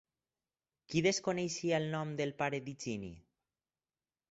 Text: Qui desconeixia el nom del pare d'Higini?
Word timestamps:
Qui 0.93 1.03
desconeixia 1.07 1.77
el 1.79 1.85
nom 1.93 2.15
del 2.23 2.33
pare 2.41 2.63
d'Higini? 2.69 3.13